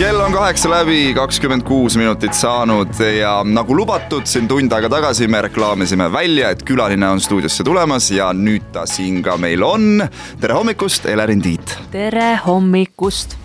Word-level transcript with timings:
kell 0.00 0.20
on 0.20 0.32
kaheksa 0.32 0.70
läbi, 0.70 1.12
kakskümmend 1.14 1.62
kuus 1.62 1.96
minutit 1.96 2.32
saanud 2.32 2.94
ja 3.18 3.34
nagu 3.44 3.74
lubatud, 3.76 4.24
siin 4.24 4.46
tund 4.48 4.72
aega 4.72 4.88
tagasi 4.88 5.26
me 5.28 5.42
reklaamisime 5.44 6.06
välja, 6.12 6.54
et 6.54 6.62
külaline 6.64 7.04
on 7.04 7.20
stuudiosse 7.20 7.66
tulemas 7.68 8.08
ja 8.10 8.30
nüüd 8.32 8.70
ta 8.72 8.86
siin 8.88 9.20
ka 9.22 9.36
meil 9.36 9.60
on. 9.62 10.00
tere 10.40 10.56
hommikust, 10.56 11.04
Elerin 11.04 11.44
Tiit. 11.44 11.76
tere 11.92 12.30
hommikust 12.46 13.36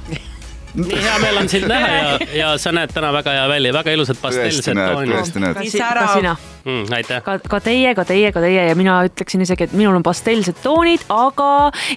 nii 0.75 0.99
hea 1.03 1.19
meel 1.23 1.37
on 1.41 1.49
sind 1.49 1.67
näha 1.69 1.87
ja, 1.93 2.17
ja 2.35 2.49
sa 2.61 2.73
näed 2.75 2.93
täna 2.93 3.11
väga 3.15 3.35
hea 3.37 3.47
välja, 3.49 3.73
väga 3.73 3.95
ilusad 3.95 4.19
pastellsed 4.21 4.75
toonid. 4.75 5.15
tõesti 5.15 5.43
näed. 5.43 5.57
ka, 5.57 5.65
si 5.69 5.79
ka 5.79 6.07
sina 6.13 6.35
mm,. 6.65 6.85
aitäh. 6.97 7.21
ka, 7.23 7.37
ka 7.49 7.59
teie, 7.63 7.93
ka 7.95 8.05
teie, 8.07 8.31
ka 8.35 8.43
teie 8.43 8.67
ja 8.69 8.75
mina 8.77 8.97
ütleksin 9.07 9.43
isegi, 9.45 9.67
et 9.69 9.75
minul 9.77 9.95
on 9.99 10.05
pastellsed 10.05 10.59
toonid, 10.63 11.05
aga 11.13 11.49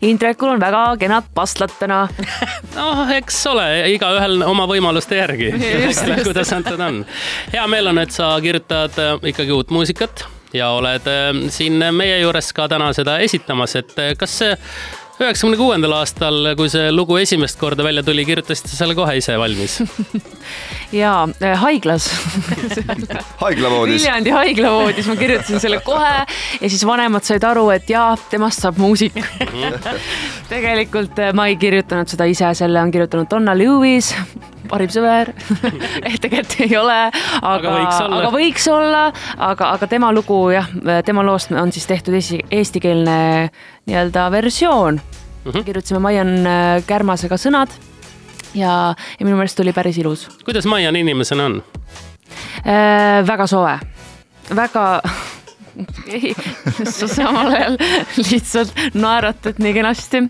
Indrekul 0.07 0.55
on 0.55 0.63
väga 0.63 0.83
kenad 1.01 1.29
pastlad 1.35 1.73
täna. 1.81 2.05
noh, 2.79 3.05
eks 3.17 3.41
ole, 3.51 3.69
igaühel 3.95 4.43
oma 4.47 4.69
võimaluste 4.71 5.19
järgi, 5.21 5.53
kuidas 6.27 6.53
antud 6.57 6.81
on. 6.81 7.05
hea 7.53 7.67
meel 7.71 7.93
on, 7.93 8.03
et 8.05 8.15
sa 8.15 8.35
kirjutad 8.45 8.99
äh, 9.03 9.15
ikkagi 9.33 9.55
uut 9.55 9.75
muusikat 9.75 10.27
ja 10.55 10.71
oled 10.77 11.09
äh, 11.11 11.29
siin 11.53 11.83
meie 11.95 12.21
juures 12.23 12.53
ka 12.57 12.69
täna 12.71 12.93
seda 12.97 13.19
esitamas, 13.25 13.77
et 13.81 13.95
äh, 13.99 14.15
kas 14.19 14.39
see 14.43 14.57
üheksakümne 15.19 15.59
kuuendal 15.59 15.95
aastal, 15.99 16.53
kui 16.59 16.71
see 16.73 16.91
lugu 16.95 17.19
esimest 17.19 17.59
korda 17.61 17.85
välja 17.87 18.05
tuli, 18.07 18.25
kirjutasite 18.29 18.71
selle 18.75 18.95
kohe 18.99 19.19
ise 19.19 19.39
valmis? 19.41 19.81
Ja 20.93 21.29
äh, 21.45 21.59
haiglas. 21.61 22.07
Haiglavoodis. 23.43 24.01
Viljandi 24.01 24.31
haiglavoodis 24.33 25.07
ma 25.11 25.17
kirjutasin 25.21 25.61
selle 25.61 25.83
kohe 25.85 26.13
ja 26.61 26.71
siis 26.71 26.87
vanemad 26.89 27.27
said 27.29 27.45
aru, 27.45 27.67
et 27.75 27.91
jaa, 27.93 28.15
temast 28.31 28.65
saab 28.65 28.81
muusik. 28.81 29.19
Tegelikult 30.53 31.21
äh, 31.21 31.35
ma 31.37 31.51
ei 31.53 31.59
kirjutanud 31.61 32.09
seda 32.09 32.25
ise, 32.33 32.49
selle 32.57 32.81
on 32.81 32.95
kirjutanud 32.95 33.29
Donna 33.29 33.53
Lewis, 33.59 34.15
parim 34.71 34.93
sõber 34.93 35.33
et 36.09 36.19
tegelikult 36.23 36.61
ei 36.67 36.77
ole, 36.79 36.99
aga, 37.43 37.75
aga 38.21 38.33
võiks 38.35 38.69
olla, 38.73 39.05
aga, 39.37 39.73
aga 39.75 39.91
tema 39.91 40.13
lugu 40.15 40.49
jah, 40.55 40.69
tema 41.07 41.25
loost 41.27 41.53
on 41.53 41.73
siis 41.75 41.89
tehtud 41.91 42.17
eesti, 42.19 42.43
eestikeelne 42.51 43.19
nii-öelda 43.89 44.29
versioon 44.35 45.01
mm. 45.01 45.51
-hmm. 45.51 45.65
kirjutasime 45.65 46.03
Maian 46.05 46.35
äh, 46.47 46.83
Kärmasega 46.87 47.37
sõnad 47.41 47.73
ja, 48.55 48.95
ja 49.19 49.25
minu 49.25 49.37
meelest 49.37 49.61
oli 49.61 49.73
päris 49.73 49.99
ilus. 49.99 50.29
kuidas 50.45 50.67
Maian 50.67 50.97
inimesena 50.97 51.45
on 51.45 51.63
äh,? 52.67 53.27
väga 53.27 53.47
soe, 53.47 53.79
väga 54.55 54.87
ei, 56.13 56.35
sa 56.85 57.09
samal 57.09 57.53
ajal 57.55 57.77
lihtsalt 58.17 58.73
naeratad 58.95 59.61
nii 59.63 59.75
kenasti 59.77 60.23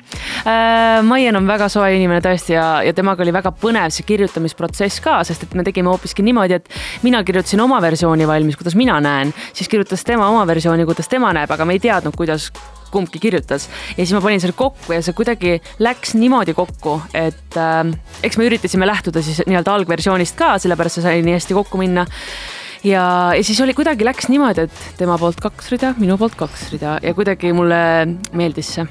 äh,. 0.47 1.03
Maian 1.03 1.37
on 1.39 1.47
väga 1.49 1.69
soe 1.73 1.91
inimene 1.97 2.21
tõesti 2.25 2.57
ja, 2.57 2.67
ja 2.87 2.95
temaga 2.97 3.23
oli 3.25 3.35
väga 3.35 3.53
põnev 3.55 3.93
see 3.95 4.07
kirjutamisprotsess 4.09 5.03
ka, 5.05 5.21
sest 5.27 5.47
et 5.47 5.55
me 5.59 5.65
tegime 5.67 5.93
hoopiski 5.93 6.25
niimoodi, 6.27 6.59
et 6.59 6.69
mina 7.07 7.23
kirjutasin 7.25 7.63
oma 7.65 7.81
versiooni 7.85 8.27
valmis, 8.29 8.59
kuidas 8.59 8.77
mina 8.79 8.99
näen, 9.05 9.33
siis 9.53 9.71
kirjutas 9.71 10.05
tema 10.07 10.29
oma 10.33 10.45
versiooni, 10.49 10.87
kuidas 10.89 11.09
tema 11.11 11.33
näeb, 11.37 11.51
aga 11.55 11.69
me 11.69 11.79
ei 11.79 11.83
teadnud, 11.83 12.17
kuidas 12.19 12.51
kumbki 12.91 13.21
kirjutas 13.21 13.69
ja 13.91 14.01
siis 14.01 14.15
ma 14.17 14.23
panin 14.25 14.41
selle 14.41 14.57
kokku 14.57 14.95
ja 14.97 15.03
see 15.05 15.17
kuidagi 15.17 15.59
läks 15.85 16.15
niimoodi 16.19 16.55
kokku, 16.57 16.99
et 17.17 17.59
äh, 17.61 17.83
eks 18.25 18.39
me 18.41 18.49
üritasime 18.49 18.89
lähtuda 18.89 19.23
siis 19.25 19.43
nii-öelda 19.47 19.75
algversioonist 19.77 20.39
ka, 20.39 20.55
sellepärast 20.63 21.01
see 21.01 21.07
sai 21.07 21.21
nii 21.27 21.37
hästi 21.37 21.59
kokku 21.59 21.81
minna 21.81 22.07
ja, 22.89 23.35
ja 23.37 23.45
siis 23.45 23.61
oli 23.61 23.75
kuidagi 23.77 24.07
läks 24.07 24.29
niimoodi, 24.33 24.67
et 24.69 24.99
tema 24.99 25.19
poolt 25.21 25.41
kaks 25.43 25.71
rida, 25.75 25.93
minu 26.01 26.19
poolt 26.21 26.37
kaks 26.39 26.69
rida 26.75 26.99
ja 27.03 27.15
kuidagi 27.17 27.53
mulle 27.57 27.81
meeldis 28.37 28.73
see. 28.79 28.87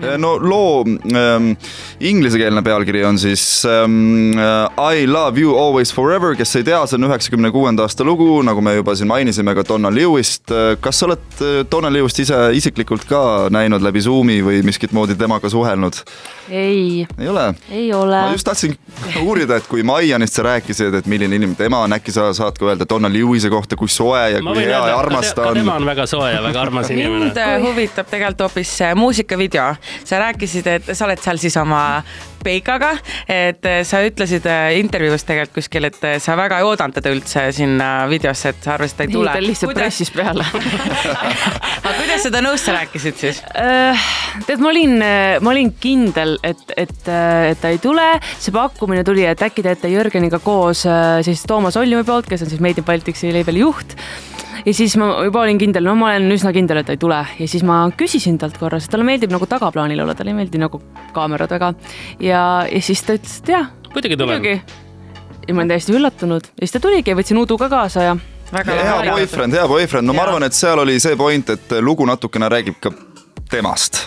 Eh, 0.00 0.16
no 0.18 0.34
loo 0.42 0.84
ähm, 0.84 1.52
inglisekeelne 2.00 2.62
pealkiri 2.66 3.04
on 3.06 3.18
siis 3.18 3.44
ähm, 3.68 4.32
I 4.34 5.06
love 5.06 5.40
you 5.40 5.56
always 5.58 5.94
forever, 5.94 6.34
kes 6.38 6.56
ei 6.60 6.66
tea, 6.66 6.80
see 6.86 6.98
on 6.98 7.08
üheksakümne 7.10 7.52
kuuenda 7.54 7.86
aasta 7.86 8.06
lugu, 8.06 8.28
nagu 8.46 8.62
me 8.64 8.74
juba 8.78 8.96
siin 8.98 9.10
mainisime 9.10 9.54
ka 9.58 9.64
Donna 9.68 9.92
Lewist. 9.94 10.50
kas 10.80 11.00
sa 11.00 11.08
oled 11.08 11.44
Donna 11.70 11.92
Lewist 11.92 12.18
ise 12.22 12.38
isiklikult 12.56 13.06
ka 13.08 13.22
näinud 13.52 13.82
läbi 13.84 14.02
Zoomi 14.04 14.40
või 14.44 14.62
miskit 14.66 14.94
moodi 14.96 15.18
temaga 15.18 15.50
suhelnud? 15.50 16.02
ei. 16.50 17.06
ei 17.18 17.28
ole? 17.28 17.54
ei 17.70 17.92
ole. 17.94 18.16
ma 18.16 18.32
just 18.32 18.46
tahtsin 18.46 18.76
uurida, 19.22 19.56
et 19.60 19.68
kui 19.70 19.82
Maianist 19.86 20.36
sa 20.36 20.44
rääkisid, 20.46 20.94
et 20.94 21.06
milline 21.10 21.36
inimene 21.36 21.58
tema 21.58 21.84
on, 21.86 21.94
äkki 21.96 22.12
sa 22.14 22.30
saad 22.36 22.58
ka 22.58 22.70
öelda 22.70 22.86
Donna 22.88 23.10
Lewis 23.12 23.39
Louise 23.40 23.50
kohta, 23.50 23.76
kui 23.76 23.88
soe 23.88 24.20
ja 24.34 24.40
kui 24.44 24.64
hea 24.64 24.80
ja 24.90 24.96
armas 24.98 25.32
ta 25.34 25.48
on. 25.48 25.56
tema 25.56 25.78
on 25.80 25.86
väga 25.88 26.04
soe 26.06 26.28
ja 26.32 26.42
väga 26.44 26.60
armas 26.60 26.90
inimene. 26.92 27.30
mind 27.30 27.64
huvitab 27.64 28.10
tegelikult 28.10 28.40
hoopis 28.40 28.74
muusikavideo. 28.94 29.74
sa 30.04 30.18
rääkisid, 30.18 30.66
et 30.66 30.90
sa 30.92 31.06
oled 31.06 31.22
seal 31.24 31.40
siis 31.40 31.56
oma 31.56 32.02
Peikaga, 32.44 32.92
et 33.28 33.66
äh, 33.68 33.80
sa 33.86 34.02
ütlesid 34.06 34.46
äh, 34.48 34.78
intervjuus 34.80 35.26
tegelikult 35.28 35.60
kuskil, 35.60 35.88
et 35.88 35.98
sa 36.22 36.36
väga 36.38 36.60
ei 36.60 36.66
oodanud 36.68 36.96
teda 36.96 37.12
üldse 37.12 37.46
sinna 37.56 37.90
videosse, 38.10 38.54
et 38.54 38.64
sa 38.64 38.74
arvasid, 38.76 38.94
et 38.94 39.00
ta 39.00 39.06
ei 39.08 39.14
tule. 39.14 39.34
ta 39.34 39.44
lihtsalt 39.44 39.72
kuidas... 39.72 39.82
pressis 39.82 40.12
peale 40.14 40.46
aga 41.84 41.94
kuidas 41.98 42.24
seda 42.28 42.42
nõust 42.44 42.68
sa 42.68 42.76
rääkisid 42.78 43.20
siis 43.20 43.42
uh,? 43.50 44.08
tead, 44.46 44.62
ma 44.62 44.70
olin, 44.70 44.96
ma 45.42 45.52
olin 45.52 45.72
kindel, 45.82 46.36
et, 46.46 46.64
et, 46.76 46.96
et 47.10 47.60
ta 47.60 47.72
ei 47.72 47.80
tule. 47.82 48.06
see 48.38 48.54
pakkumine 48.54 49.04
tuli, 49.06 49.26
et 49.28 49.42
äkki 49.42 49.64
teete 49.66 49.90
Jörgeniga 49.92 50.40
koos 50.44 50.86
siis 51.26 51.44
Toomas 51.48 51.76
Oljumi 51.80 52.06
poolt, 52.06 52.30
kes 52.30 52.46
on 52.46 52.52
siis 52.52 52.62
Made 52.62 52.80
in 52.80 52.86
Baltic 52.86 53.20
label'i 53.34 53.64
juht 53.64 53.96
ja 54.66 54.74
siis 54.74 54.96
ma 55.00 55.10
juba 55.24 55.44
olin 55.44 55.58
kindel, 55.60 55.86
no 55.86 55.94
ma 55.98 56.12
olen 56.12 56.30
üsna 56.34 56.52
kindel, 56.56 56.82
et 56.82 56.88
ta 56.88 56.96
ei 56.96 57.00
tule 57.00 57.20
ja 57.38 57.48
siis 57.48 57.64
ma 57.66 57.82
küsisin 57.96 58.38
talt 58.40 58.58
korra, 58.60 58.80
sest 58.80 58.92
talle 58.92 59.06
meeldib 59.06 59.32
nagu 59.32 59.48
tagaplaanil 59.50 60.04
olla, 60.04 60.16
talle 60.18 60.34
ei 60.34 60.40
meeldi 60.40 60.60
nagu 60.62 60.82
kaamerad 61.16 61.52
väga. 61.56 61.74
ja, 62.20 62.42
ja 62.70 62.82
siis 62.84 63.02
ta 63.06 63.16
ütles, 63.18 63.38
et 63.42 63.54
jah. 63.56 63.70
muidugi 63.94 64.18
tulen. 64.20 64.44
ja 64.44 65.54
ma 65.54 65.62
olin 65.62 65.74
täiesti 65.74 65.96
üllatunud 65.96 66.50
ja 66.52 66.66
siis 66.66 66.76
ta 66.76 66.82
tuligi 66.82 67.12
ja 67.12 67.18
võtsin 67.18 67.40
udu 67.40 67.58
ka 67.60 67.70
kaasa 67.72 68.08
ja. 68.10 68.16
väga 68.52 68.80
hea 68.80 69.14
boyfriend, 69.14 69.58
hea 69.58 69.68
boyfriend, 69.68 70.06
no 70.06 70.16
ja. 70.16 70.20
ma 70.20 70.28
arvan, 70.28 70.48
et 70.48 70.56
seal 70.56 70.82
oli 70.82 70.98
see 71.00 71.16
point, 71.16 71.56
et 71.56 71.78
lugu 71.80 72.06
natukene 72.08 72.50
räägib 72.52 72.80
ka 72.80 72.94
temast 73.50 74.04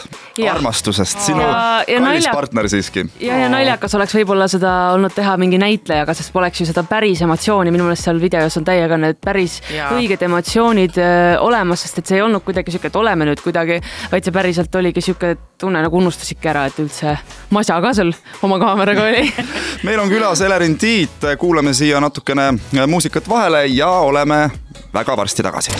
armastusest, 0.49 1.19
sinu 1.27 1.41
ja, 1.41 1.83
ja 1.87 1.99
kallis 1.99 2.23
nalja... 2.25 2.31
partner 2.33 2.69
siiski. 2.69 3.05
ja, 3.21 3.37
ja 3.37 3.49
naljakas 3.53 3.93
oleks 3.95 4.15
võib-olla 4.17 4.47
seda 4.49 4.71
olnud 4.95 5.13
teha 5.13 5.35
mingi 5.37 5.59
näitlejaga, 5.61 6.15
sest 6.17 6.33
poleks 6.33 6.63
ju 6.63 6.67
seda 6.69 6.83
päris 6.89 7.21
emotsiooni, 7.21 7.71
minu 7.73 7.85
meelest 7.85 8.07
seal 8.07 8.21
videos 8.21 8.57
on 8.57 8.65
täiega 8.65 8.97
need 8.97 9.19
päris 9.23 9.59
ja. 9.73 9.91
õiged 9.93 10.25
emotsioonid 10.25 10.97
öö, 10.97 11.37
olemas, 11.45 11.85
sest 11.85 12.01
et 12.01 12.09
see 12.09 12.17
ei 12.17 12.25
olnud 12.25 12.45
kuidagi 12.45 12.73
sihuke, 12.73 12.89
et 12.89 12.97
oleme 12.97 13.29
nüüd 13.29 13.43
kuidagi, 13.45 13.77
vaid 14.11 14.25
see 14.25 14.33
päriselt 14.33 14.75
oligi 14.81 15.05
sihuke 15.05 15.35
tunne 15.61 15.85
nagu 15.85 16.01
unustasidki 16.01 16.49
ära, 16.49 16.65
et 16.71 16.81
üldse 16.81 17.13
masa 17.53 17.77
ka 17.83 17.93
seal 17.93 18.13
oma 18.41 18.57
kaameraga 18.63 19.05
oli 19.05 19.29
meil 19.87 20.01
on 20.01 20.09
külas 20.09 20.41
Elerin 20.41 20.79
Tiit, 20.81 21.29
kuulame 21.37 21.77
siia 21.77 22.01
natukene 22.01 22.49
muusikat 22.87 23.29
vahele 23.29 23.67
ja 23.69 23.91
oleme 24.09 24.47
väga 24.93 25.17
varsti 25.17 25.45
tagasi. 25.45 25.77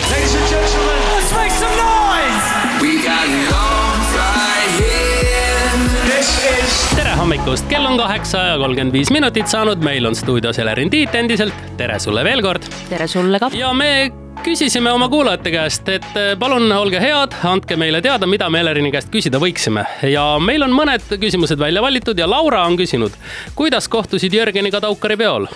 Hommikust, 7.44 7.68
kell 7.68 7.84
on 7.84 7.98
kaheksa 8.00 8.38
ja 8.38 8.52
kolmkümmend 8.58 8.92
viis 8.94 9.10
minutit 9.12 9.50
saanud, 9.52 9.82
meil 9.84 10.06
on 10.08 10.14
stuudios 10.16 10.58
Elerin 10.58 10.90
Tiit 10.90 11.14
endiselt. 11.14 11.52
tere 11.76 11.98
sulle 12.00 12.24
veel 12.24 12.40
kord. 12.42 12.62
tere 12.88 13.06
sulle 13.06 13.38
ka. 13.38 13.50
ja 13.52 13.72
me 13.76 14.12
küsisime 14.44 14.92
oma 14.92 15.08
kuulajate 15.12 15.50
käest, 15.52 15.88
et 15.92 16.16
eh, 16.16 16.38
palun 16.40 16.72
olge 16.72 17.00
head, 17.00 17.36
andke 17.44 17.76
meile 17.76 18.00
teada, 18.00 18.26
mida 18.26 18.48
me 18.50 18.60
Elerini 18.64 18.92
käest 18.92 19.12
küsida 19.12 19.36
võiksime. 19.42 19.84
ja 20.08 20.38
meil 20.40 20.64
on 20.64 20.72
mõned 20.72 21.04
küsimused 21.20 21.60
välja 21.60 21.82
valitud 21.84 22.18
ja 22.18 22.30
Laura 22.30 22.64
on 22.64 22.78
küsinud, 22.80 23.12
kuidas 23.54 23.88
kohtusid 23.92 24.32
Jörgeniga 24.32 24.80
Taukari 24.80 25.20
peol 25.20 25.44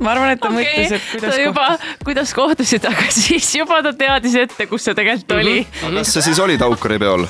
ma 0.00 0.12
arvan, 0.12 0.32
et 0.32 0.40
ta 0.40 0.48
okay, 0.48 0.64
mõtles, 0.64 0.92
et 0.96 1.06
kuidas 1.12 1.34
ta 1.34 1.42
juba, 1.42 1.66
kuidas 2.04 2.32
kohtusid, 2.36 2.88
aga 2.88 3.08
siis 3.20 3.52
juba 3.58 3.82
ta 3.84 3.92
teadis 3.96 4.36
ette, 4.46 4.68
kus 4.70 4.88
see 4.88 4.96
tegelikult 4.96 5.28
mm 5.28 5.40
-hmm. 5.40 5.52
oli. 5.52 5.66
Mhm. 5.82 5.96
kas 6.00 6.12
see 6.16 6.22
siis 6.30 6.40
oli 6.40 6.58
Taukari 6.58 6.98
peol? 6.98 7.26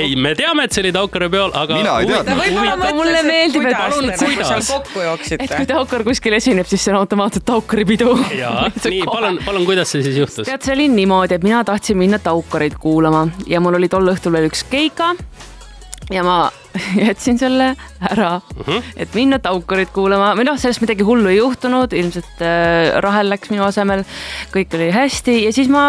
Ei, 0.00 0.16
me 0.16 0.34
teame, 0.38 0.66
et 0.68 0.74
see 0.76 0.84
oli 0.84 0.92
Taukari 0.94 1.28
peol, 1.32 1.54
aga. 1.54 1.78
mina 1.78 1.94
ei 2.00 2.10
teadnud. 2.10 2.84
mulle 2.98 3.22
meeldib, 3.26 3.68
et 3.70 3.78
palun, 3.78 4.10
kuidas 4.24 4.72
jooksite. 5.04 5.40
et 5.44 5.54
kui 5.54 5.68
Taukar 5.70 6.04
kuskil 6.06 6.38
esineb, 6.40 6.68
siis 6.70 6.84
see 6.84 6.94
on 6.94 7.00
automaatselt 7.02 7.46
Taukari 7.48 7.86
pidu. 7.88 8.12
jaa, 8.38 8.68
nii 8.84 9.02
palun, 9.08 9.40
palun, 9.46 9.66
kuidas 9.68 9.94
see 9.94 10.04
siis 10.06 10.20
juhtus? 10.20 10.44
tead, 10.48 10.66
see 10.66 10.76
oli 10.76 10.88
niimoodi, 10.92 11.38
et 11.38 11.46
mina 11.46 11.64
tahtsin 11.66 11.98
minna 12.00 12.20
Taukarit 12.22 12.78
kuulama 12.80 13.26
ja 13.50 13.62
mul 13.64 13.80
oli 13.80 13.90
tol 13.92 14.14
õhtul 14.14 14.34
veel 14.36 14.50
üks 14.50 14.64
keika 14.70 15.14
ja 16.12 16.24
ma 16.24 16.38
jätsin 17.06 17.38
selle 17.38 17.74
ära 18.10 18.40
mhm. 18.40 18.70
-huh. 18.70 18.82
et 18.96 19.14
minna 19.14 19.38
Taukarit 19.38 19.92
kuulama 19.94 20.34
või 20.38 20.48
noh, 20.48 20.58
sellest 20.60 20.82
midagi 20.84 21.06
hullu 21.06 21.28
ei 21.32 21.38
juhtunud, 21.38 21.92
ilmselt 21.92 22.42
äh, 22.42 22.96
Rahel 23.04 23.30
läks 23.30 23.50
minu 23.50 23.64
asemel, 23.64 24.04
kõik 24.54 24.74
oli 24.74 24.90
hästi 24.90 25.44
ja 25.44 25.52
siis 25.52 25.68
ma 25.68 25.84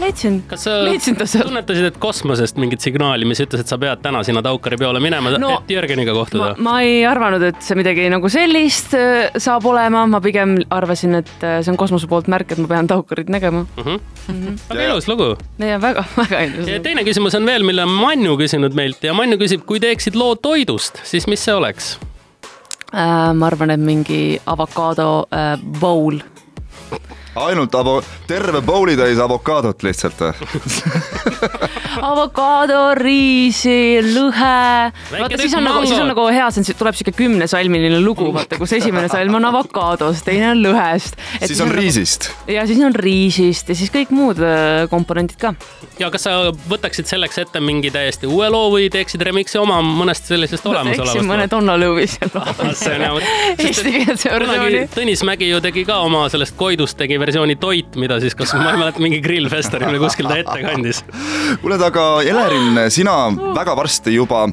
leidsin, 0.00 0.40
leidsin 0.84 1.16
ta 1.16 1.26
sealt. 1.26 1.46
tunnetasid, 1.48 1.84
et 1.90 1.98
kosmosest 2.02 2.56
mingit 2.60 2.80
signaali, 2.84 3.24
mis 3.28 3.40
ütles, 3.44 3.60
et 3.64 3.70
sa 3.70 3.78
pead 3.78 4.02
täna 4.04 4.22
sinna 4.26 4.42
Taukari 4.42 4.76
peole 4.80 5.00
minema 5.02 5.32
no,, 5.38 5.50
et 5.60 5.70
Jürgeniga 5.74 6.14
kohtuda? 6.16 6.54
ma 6.64 6.78
ei 6.84 7.04
arvanud, 7.06 7.42
et 7.50 7.60
see 7.64 7.76
midagi 7.78 8.08
nagu 8.12 8.28
sellist 8.32 8.94
äh, 8.98 9.28
saab 9.40 9.66
olema, 9.70 10.04
ma 10.10 10.20
pigem 10.24 10.56
arvasin, 10.74 11.20
et 11.22 11.32
äh, 11.46 11.60
see 11.64 11.72
on 11.74 11.78
kosmose 11.80 12.08
poolt 12.10 12.30
märk, 12.32 12.52
et 12.56 12.62
ma 12.62 12.70
pean 12.74 12.90
Taukarit 12.90 13.30
nägema. 13.32 13.64
väga 13.78 14.80
Ja- 14.80 14.88
ilus 14.90 15.08
lugu. 15.08 15.30
ja 15.58 15.78
väga, 15.82 16.04
väga 16.16 16.40
ja 16.40 16.48
ilus. 16.50 16.72
teine 16.82 17.04
küsimus 17.06 17.34
on 17.38 17.46
veel, 17.46 17.62
mille 17.66 17.82
on 17.86 17.94
Manju 17.94 18.36
küsinud 18.40 18.74
meilt 18.74 19.04
ja 19.04 19.14
Manju 19.14 19.38
küsib, 19.40 19.64
kui 19.68 19.80
teeksid 19.80 20.16
loo 20.18 20.34
toidust, 20.36 21.00
siis 21.04 21.26
mis 21.30 21.44
see 21.44 21.54
oleks? 21.54 21.94
Äh, 22.94 23.32
ma 23.34 23.46
arvan, 23.50 23.70
et 23.74 23.80
mingi 23.82 24.38
avokaado 24.46 25.26
äh, 25.34 25.56
bowl. 25.80 26.20
Ainult 27.34 27.74
avo-, 27.74 28.02
terve 28.26 28.60
bowli 28.62 28.96
täis 28.96 29.18
avokaadot 29.18 29.82
lihtsalt? 29.82 30.14
avokaado, 32.00 32.80
riisi, 32.98 34.00
lõhe. 34.06 34.90
Vaata, 35.12 35.40
siis 35.40 35.56
on 35.58 35.66
nagu, 35.66 35.82
siis 35.86 36.00
on 36.00 36.10
nagu 36.12 36.26
hea, 36.32 36.48
see 36.54 36.64
on, 36.64 36.78
tuleb 36.80 36.98
siuke 36.98 37.14
kümnesalmiline 37.16 38.00
lugu, 38.04 38.30
vaata, 38.34 38.58
kus 38.60 38.76
esimene 38.78 39.10
salm 39.12 39.38
on 39.40 39.48
avokaadost, 39.50 40.24
teine 40.26 40.52
on 40.52 40.62
lõhest. 40.64 41.18
siis 41.44 41.60
on. 41.64 41.74
riisist. 41.74 42.30
ja 42.50 42.66
siis 42.70 42.80
on 42.84 42.94
riisist 42.94 43.68
ja 43.72 43.78
siis 43.78 43.92
kõik 43.94 44.12
muud 44.14 44.40
äh, 44.44 44.84
komponendid 44.92 45.38
ka. 45.40 45.54
ja 45.98 46.10
kas 46.14 46.26
sa 46.28 46.36
võtaksid 46.70 47.10
selleks 47.10 47.42
ette 47.42 47.62
mingi 47.64 47.92
täiesti 47.94 48.30
uue 48.30 48.48
loo 48.52 48.70
või 48.74 48.88
teeksid 48.92 49.22
remix'i 49.26 49.58
oma 49.60 49.80
mõnest 49.84 50.30
sellisest 50.30 50.66
olemasolevast 50.70 51.18
eksin 51.18 51.28
mõne 51.28 51.48
Donna 51.50 51.76
Lewis'i 51.80 52.30
loo. 52.34 53.20
Eestikeelse 53.58 54.30
versiooni. 54.34 54.82
Tõnis 54.94 55.22
Mägi 55.26 55.48
ju 55.48 55.60
tegi 55.64 55.84
ka 55.88 55.98
oma 56.04 56.24
sellest 56.32 56.56
Koidust 56.58 56.98
tegi 56.98 57.18
versiooni 57.20 57.56
Toit, 57.60 57.96
mida 58.00 58.18
siis 58.22 58.36
kas 58.38 58.54
ma 58.56 58.72
ei 58.72 58.80
mäleta, 58.80 59.02
mingi 59.02 59.20
grillfestivalil 59.24 59.96
või 59.96 60.04
kuskil 60.06 60.28
ta 60.30 60.38
ette 60.40 60.60
kandis. 60.64 61.02
kuule, 61.62 61.78
aga 61.84 62.04
Elerin, 62.24 62.78
sina 62.90 63.14
väga 63.56 63.74
varsti 63.76 64.14
juba 64.14 64.44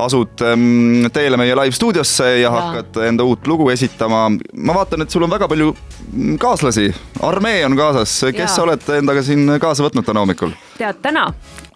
asud 0.00 0.42
ähm, 0.46 1.06
teele 1.14 1.38
meie 1.40 1.56
live 1.58 1.76
stuudiosse 1.76 2.28
ja 2.40 2.52
hakkad 2.54 3.00
enda 3.08 3.26
uut 3.26 3.46
lugu 3.50 3.70
esitama. 3.70 4.28
ma 4.54 4.76
vaatan, 4.76 5.02
et 5.02 5.10
sul 5.10 5.24
on 5.26 5.32
väga 5.32 5.48
palju 5.48 5.72
mm, 5.74 6.36
kaaslasi, 6.42 6.90
armee 7.26 7.64
on 7.66 7.76
kaasas, 7.78 8.18
kes 8.30 8.46
Jaa. 8.46 8.54
sa 8.54 8.66
oled 8.66 8.92
endaga 8.98 9.22
siin 9.26 9.58
kaasa 9.60 9.86
võtnud 9.86 10.06
täna 10.06 10.24
hommikul? 10.24 10.54
tead, 10.78 11.02
täna 11.02 11.30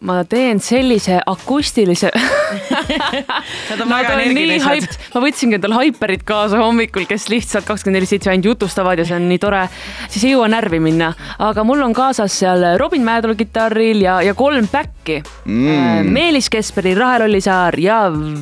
ma 0.05 0.21
teen 0.29 0.61
sellise 0.61 1.21
akustilise. 1.27 2.13
Nad 3.71 3.81
on 3.81 3.89
Nad 3.89 3.95
väga 3.95 4.17
energilised 4.19 4.69
hyped, 4.71 4.99
ma 5.15 5.23
võtsingi 5.25 5.59
endale 5.59 5.79
haiperid 5.79 6.25
kaasa 6.27 6.61
hommikul, 6.63 7.07
kes 7.09 7.29
lihtsalt 7.33 7.67
kakskümmend 7.69 8.01
neli 8.01 8.09
seitse 8.11 8.33
ainult 8.33 8.53
jutustavad 8.53 9.01
ja 9.01 9.07
see 9.09 9.17
on 9.19 9.29
nii 9.31 9.41
tore. 9.43 9.65
siis 10.09 10.25
ei 10.27 10.35
jõua 10.35 10.49
närvi 10.53 10.81
minna, 10.83 11.13
aga 11.43 11.65
mul 11.67 11.83
on 11.85 11.95
kaasas 11.97 12.39
seal 12.43 12.65
Robin 12.81 13.05
Mäedalu 13.07 13.37
kitarril 13.39 14.03
ja, 14.05 14.21
ja 14.25 14.35
kolm 14.39 14.69
back'i 14.73 15.21
mm.. 15.45 16.11
Meelis 16.15 16.51
Kesperi, 16.51 16.95
Rahel 16.99 17.27
Ollisaar 17.29 17.79
ja 17.81 18.01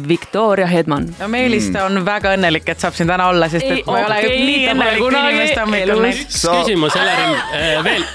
Victoria 0.08 0.66
Hedman. 0.66 1.08
no 1.18 1.28
Meelis 1.32 1.70
ta 1.74 1.86
on 1.88 2.04
väga 2.06 2.34
õnnelik, 2.36 2.68
et 2.72 2.82
saab 2.82 2.96
siin 2.98 3.10
täna 3.10 3.28
olla, 3.32 3.48
sest 3.52 3.66
et 3.66 3.78
Ei, 3.80 3.84
ma 3.86 3.98
ei 3.98 4.06
ole 4.06 4.18
okei, 4.18 4.42
nii 4.46 4.68
õnnelik 4.72 5.06
inimest 5.08 5.60
hommikul 5.62 6.02
näinud. 6.06 6.22
üks 6.26 6.42
küsimus, 6.46 6.98
Elerin, 6.98 7.84
veel. 7.84 8.06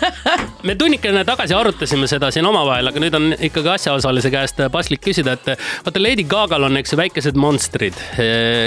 me 0.67 0.75
tunnikene 0.75 1.23
tagasi 1.27 1.55
arutasime 1.57 2.07
seda 2.09 2.31
siin 2.33 2.45
omavahel, 2.47 2.91
aga 2.91 3.03
nüüd 3.03 3.17
on 3.17 3.29
ikkagi 3.49 3.73
asjaosalise 3.75 4.31
käest 4.33 4.61
paslik 4.71 5.03
küsida, 5.03 5.37
et 5.37 5.67
vaata 5.87 6.03
Lady 6.03 6.23
Gagal 6.27 6.67
on, 6.67 6.77
eks 6.81 6.91
ju, 6.91 6.97
väikesed 6.99 7.37
monstrid. 7.39 7.95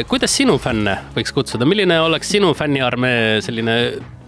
kuidas 0.08 0.32
sinu 0.32 0.56
fänne 0.62 0.96
võiks 1.12 1.34
kutsuda, 1.36 1.68
milline 1.68 1.98
oleks 2.00 2.30
sinu 2.32 2.54
fänniarmee 2.56 3.42
selline 3.44 3.74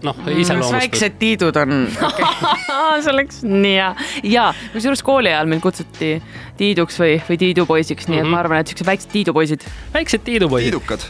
noh, 0.05 0.19
kas 0.19 0.37
iseloomustus? 0.43 0.77
väiksed 0.77 1.17
tiidud 1.21 1.57
on 1.57 1.87
okay. 1.89 2.27
see 3.03 3.13
oleks 3.13 3.41
nii 3.47 3.73
hea 3.79 3.89
ja 4.35 4.45
kusjuures 4.75 5.01
kooli 5.05 5.33
ajal 5.33 5.49
mind 5.49 5.65
kutsuti 5.65 6.15
Tiiduks 6.57 6.99
või, 7.01 7.15
või 7.25 7.39
Tiidu 7.41 7.65
poisiks, 7.65 8.05
nii 8.11 8.19
et 8.21 8.29
ma 8.29 8.43
arvan, 8.43 8.61
et 8.61 8.69
siuksed 8.69 8.85
väiksed 8.85 9.09
Tiidu 9.15 9.33
poisid. 9.33 9.65
väiksed 9.95 10.21
tiidupoisid. 10.27 10.69
tiidukad, 10.69 11.07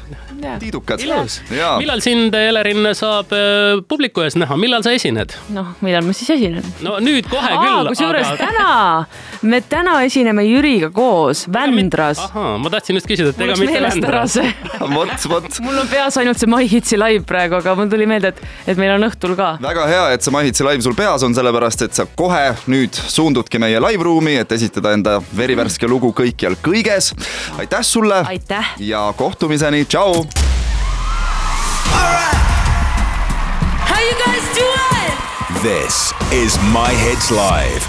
tiidukad. 0.59 1.01
millal 1.79 2.01
sind, 2.01 2.35
Elerin, 2.35 2.87
saab 2.97 3.31
äh, 3.35 3.81
publiku 3.87 4.23
ees 4.25 4.37
näha, 4.39 4.57
millal 4.59 4.83
sa 4.85 4.93
esined? 4.95 5.35
noh, 5.53 5.73
millal 5.85 6.05
ma 6.07 6.15
siis 6.15 6.33
esinen? 6.35 6.65
no 6.85 6.97
nüüd 7.03 7.27
kohe 7.31 7.51
küll. 7.53 7.89
kusjuures 7.91 8.33
täna, 8.39 8.73
me 9.41 9.61
täna 9.61 9.99
esineme 10.07 10.45
Jüriga 10.47 10.89
koos 10.93 11.45
Vändras. 11.53 12.21
ahaa, 12.27 12.57
ma 12.61 12.71
tahtsin 12.73 12.99
just 12.99 13.09
küsida, 13.09 13.33
et 13.33 13.41
mul 13.41 13.51
ega 13.51 13.59
mitte 13.61 13.77
meelest 13.77 14.03
ära 14.03 14.23
Vändra. 14.23 14.27
see, 14.27 14.53
vot, 14.97 15.27
vot 15.31 15.59
mul 15.65 15.81
on 15.83 15.91
peas 15.91 16.19
ainult 16.21 16.41
see 16.41 16.51
My 16.51 16.67
Hitsi 16.69 16.99
live 16.99 17.25
praegu, 17.29 17.59
aga 17.61 17.75
mul 17.79 17.91
tuli 17.91 18.07
meelde, 18.09 18.33
et, 18.33 18.43
et 18.73 18.79
meil 18.79 18.95
on 18.97 19.07
õhtul 19.09 19.37
ka. 19.39 19.53
väga 19.63 19.87
hea, 19.89 20.03
et 20.17 20.25
see 20.25 20.35
Mahitsi 20.35 20.67
live 20.67 20.85
sul 20.85 20.97
peas 20.97 21.25
on, 21.25 21.35
sellepärast 21.35 21.87
et 21.87 21.97
sa 21.97 22.07
kohe 22.19 22.43
nüüd 22.71 22.97
suundudki 22.97 23.61
meie 23.61 23.81
live 23.83 24.07
ruumi, 24.07 24.37
et 24.41 24.51
esitada 24.55 24.93
enda 24.97 25.19
verivärske 25.37 25.89
lugu 25.89 26.13
kõikjal 26.15 26.57
kõiges. 26.63 27.13
aitäh 27.59 27.85
sulle 27.85 28.23
aitäh. 28.27 28.73
ja 28.79 29.13
kohtumiseni, 29.17 29.85
tšau. 29.85 30.25
You 34.03 34.13
guys 34.25 34.45
doing? 34.55 35.13
This 35.63 36.13
is 36.31 36.57
My 36.73 36.91
Hits 37.03 37.31
Live. 37.31 37.83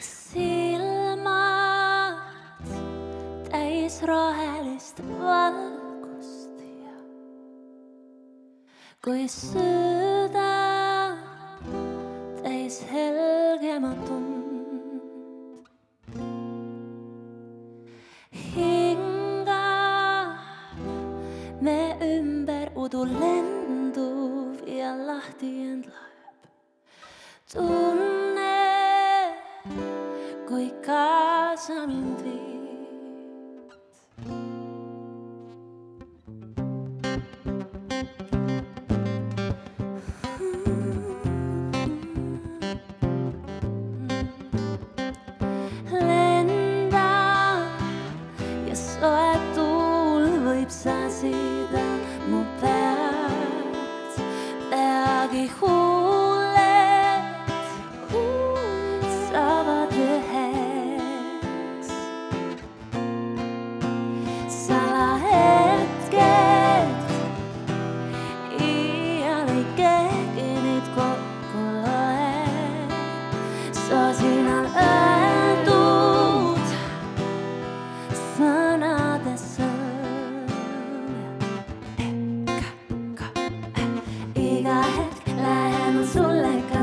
silmad 0.00 0.54
täis 3.50 4.02
rohelist 4.10 5.02
valgust 5.20 6.56
ja 6.84 6.96
me 21.60 21.96
ümber 22.00 22.68
udu 22.82 23.04
lenduv 23.20 24.56
ja 24.78 24.90
lahti 25.08 25.50
end 25.70 25.84
loeb 25.92 26.40
tunne 27.52 28.56
kui 30.48 30.68
kaasa 30.86 31.78
mind 31.90 32.09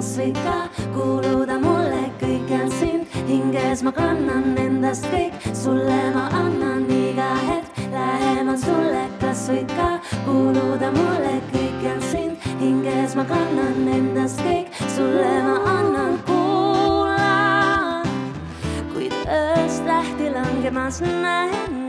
sulle 0.08 0.32
kasvõi 0.32 0.32
ka 0.34 0.70
kuuluda 0.94 1.60
mulle 1.60 2.12
kõik 2.20 2.52
on 2.56 2.72
sind. 2.72 3.08
Hinges 3.28 3.84
ma 3.84 3.92
kannan 3.92 4.58
endast 4.58 5.06
kõik. 5.12 5.34
Sulle 5.54 6.12
ma 6.14 6.30
annan 6.32 6.86
iga 6.90 7.36
hetk. 7.48 7.68
Lähemal 7.92 8.58
sulle 8.58 9.08
kasvõi 9.20 9.66
ka 9.76 10.00
kuuluda 10.26 10.92
mulle 10.96 11.42
kõik 11.52 11.84
on 11.92 12.02
sind. 12.12 12.38
Hinges 12.62 13.16
ma 13.16 13.26
kannan 13.28 13.88
endast 13.88 14.40
kõik. 14.46 14.72
Sulle 14.96 15.34
ma 15.44 15.58
annan. 15.76 16.20
Kuulan. 16.28 18.08
Kuid 18.94 19.14
ööst 19.28 19.84
lähti 19.88 20.32
langemas 20.32 21.02
näen 21.02 21.87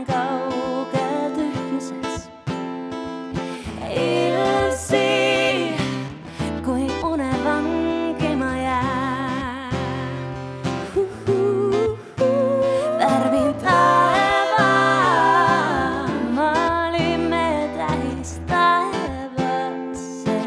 taevas, 18.19 18.39
taevasse 18.47 20.39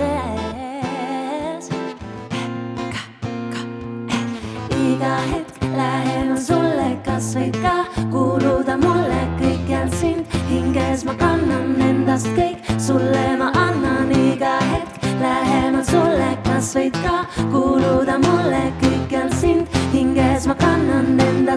iga 4.69 5.15
hetk 5.31 5.61
lähema 5.77 6.37
sulle, 6.37 6.97
kas 7.05 7.35
võid 7.35 7.57
ka 7.61 7.85
kuuluda 8.11 8.77
mulle, 8.77 9.21
kõik 9.41 9.69
jääb 9.69 9.93
siin 9.93 10.25
hinges, 10.49 11.05
ma 11.05 11.13
kannan 11.17 11.81
endast 11.81 12.27
kõik, 12.37 12.57
sulle 12.77 13.37
ma 13.37 13.51
annan 13.65 14.11
iga 14.11 14.59
hetk 14.71 15.01
lähemal 15.21 15.83
sulle, 15.83 16.37
kas 16.45 16.75
võid 16.77 16.95
ka 17.01 17.25
kuuluda 17.51 18.17
mulle. 18.17 18.36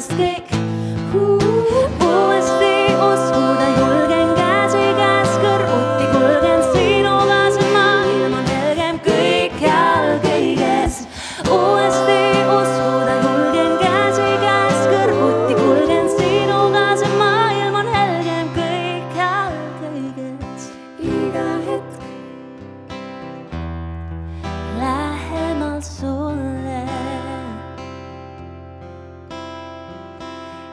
Plastic 0.00 0.59